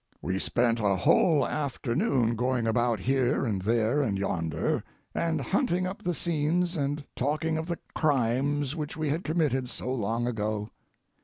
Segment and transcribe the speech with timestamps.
[0.19, 6.01] We spent a whole afternoon going about here and there and yonder, and hunting up
[6.01, 10.69] the scenes and talking of the crimes which we had committed so long ago.